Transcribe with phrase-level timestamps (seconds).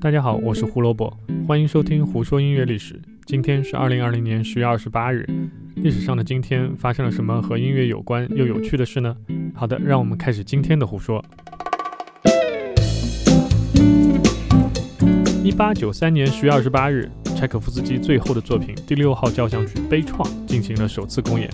[0.00, 1.12] 大家好，我是胡萝卜，
[1.44, 2.94] 欢迎收听《胡说音乐历史》。
[3.26, 5.26] 今天是二零二零年十月二十八日，
[5.74, 9.16] 历史上的今天发生了什么和音乐有关又有趣的事呢？
[9.54, 11.24] 好的，让我们开始今天的胡说。
[15.42, 21.50] 一八九三年十月二十八日，柴可夫斯基最后的作品第六号交响曲《悲怆》进行了首次公演。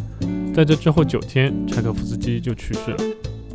[0.53, 2.99] 在这之后九天，柴可夫斯基就去世了。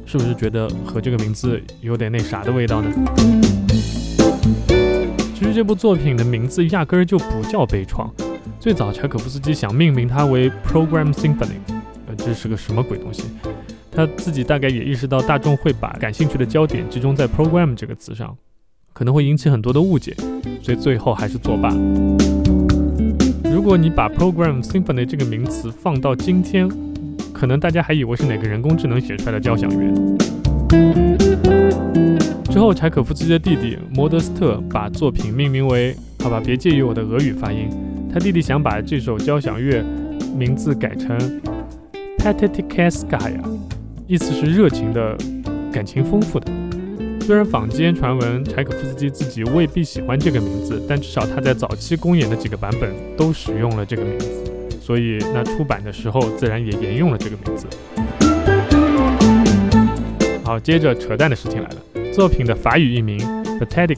[0.08, 2.92] 是不是觉得和这个名字有点那啥的味道呢？
[5.59, 8.09] 这部作品的名字压根儿就不叫悲怆，
[8.61, 11.59] 最早柴可夫斯基想命名它为 Program Symphony，
[12.07, 13.23] 呃，这是个什么鬼东西？
[13.91, 18.37] 他自己大概也意识到大众会把感兴趣的焦点集中在 Program 这个词上，
[18.93, 20.15] 可能会引起很多的误解，
[20.63, 21.75] 所以最后还是作罢。
[23.54, 26.69] 如果你把 Program Symphony 这个名词放到今天，
[27.33, 31.49] 可能大家还以为是哪个人工智能写出来的交响乐。
[32.50, 35.95] 之后，柴可夫斯基的弟弟摩德斯特把作品命名为……
[36.22, 37.69] 好吧，别介意我的俄语发音。
[38.11, 39.83] 他弟弟想把这首交响乐
[40.36, 41.17] 名字改成
[42.17, 43.39] Patetikaskaya，
[44.08, 45.16] 意思是热情的、
[45.72, 46.52] 感情丰富的。
[47.22, 54.28] 虽然坊间传闻柴可夫斯基自己未必喜欢这个名字，但至少他在早期公演的几个版本都使用了这个名字，
[54.81, 57.67] 所以那出版的时候自然也沿用了这个名字。
[60.44, 61.75] 好，接着扯淡的事情来了。
[62.11, 63.17] 作品的法语译名
[63.59, 63.97] Pathetic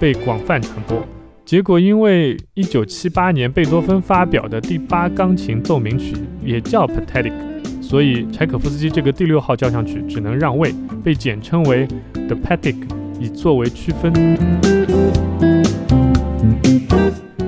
[0.00, 1.00] 被广泛传播，
[1.44, 7.32] 结果因为1978年贝多芬发表的第八钢琴奏鸣曲也叫 Pathetic，
[7.80, 12.76] 所以柴可夫斯基这个第六号交响曲只能让位，被简称为 The Pathetic，
[13.20, 14.12] 以作为区分。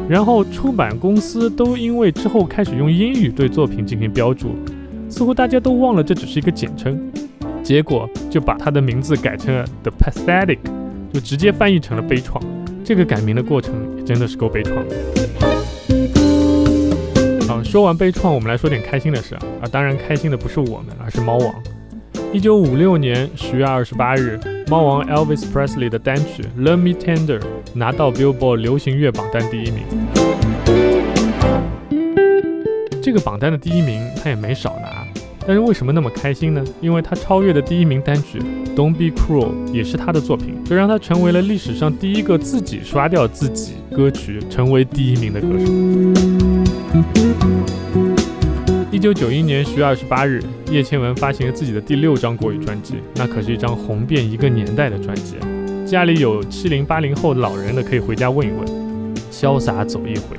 [0.08, 4.55] 然后出版公司都因为之后开始用英语对作品进行标注，
[5.08, 7.00] 似乎大家都忘了这只是一个简称。
[7.62, 10.58] 结果就把它的名字改成了 The Pathetic，
[11.12, 12.42] 就直接翻译成了悲怆。
[12.84, 14.96] 这个改名的过程也真的是够悲怆的。
[17.46, 19.70] 好，说完悲怆，我们来说点开心的事啊！
[19.70, 21.55] 当然开心的不是我们，而是猫王。
[22.33, 27.39] 一九五六年十月二十八日，猫王 Elvis Presley 的单曲《Love Me Tender》
[27.73, 29.84] 拿到 Billboard 流行乐榜单第一名。
[33.00, 35.04] 这个榜单的第一名他也没少拿。
[35.46, 36.64] 但是为什么那么开心呢？
[36.80, 38.38] 因为他超越的第一名单曲
[38.74, 45.66] 《Don't Be Cruel》也是他的作品，这让他成为了历史上第一个自己刷掉自己歌曲成为第一名的歌手。
[48.90, 55.34] 一九九一年十月二十八日，叶倩文发行了自己的第六张国语专辑，那可是一张红遍一个年代的专辑。
[55.84, 58.66] 家里有七零八零后老人的可以回家问一问，
[59.30, 60.38] 《潇洒走一回》，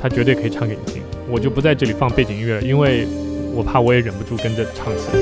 [0.00, 1.02] 他绝对可以唱给你听。
[1.28, 3.08] 我就不在这里放背景音乐了，因为。
[3.54, 5.18] 我怕我也忍不住跟着唱起来。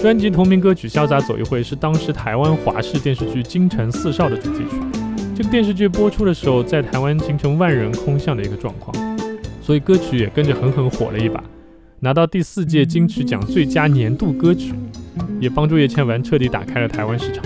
[0.00, 4.76] 专辑同名歌曲《潇洒走一回》是当时台湾华视电视剧《京城四少》的主题曲。
[5.34, 8.94] 这个电视剧播出的时候，在台湾形成万人空巷的一个状况，
[9.62, 11.42] 所以歌曲也跟着狠狠火了一把，
[12.00, 14.74] 拿到第四届金曲奖最佳年度歌曲，
[15.40, 17.44] 也帮助叶倩文彻底打开了台湾市场。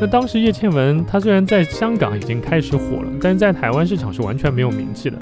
[0.00, 5.16] 那当时叶倩文她虽然在香港已经开始火了，但是在台湾市场是完全没有名气的。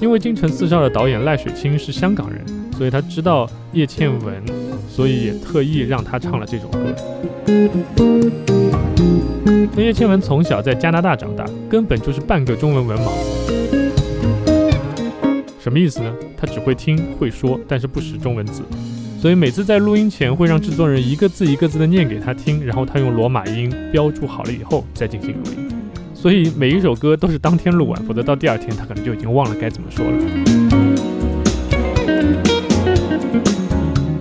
[0.00, 2.44] 因为《京城四少》的导演赖水清是香港人，
[2.76, 4.42] 所以他知道叶倩文，
[4.88, 6.94] 所以也特意让他唱了这首歌。
[9.74, 13.10] 那叶倩文从小在加拿大长大，根本就是半个中文文盲。
[15.58, 16.14] 什么意思呢？
[16.36, 18.62] 他只会听会说，但是不识中文字，
[19.18, 25.75] 所以每次在录音前会让制作人一个字一个字的念给他听，然后他用罗马音标注好了以后再进行录音。
[26.26, 30.12] 所以每一首歌都是当天录完，否则到第二天他可能就已经忘了该怎么说了。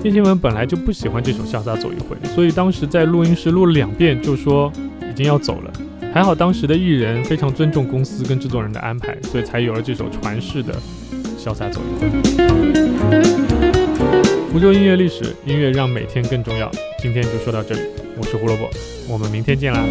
[0.03, 4.71] 叶倩文本来就不喜欢这首《潇洒走一回》，所以当时在录音室录了两遍，就说
[5.09, 5.73] 已经要走了。
[6.13, 10.73] 还好当时的艺人非常尊重公司跟制作人的安排，所以才有了这首传世的
[11.43, 12.07] 《潇洒走一回》。
[14.53, 16.69] 福州音乐历史，音乐让每天更重要。
[16.99, 17.81] 今天就说到这里，
[18.15, 18.69] 我是胡萝卜，
[19.09, 19.83] 我们明天见啦。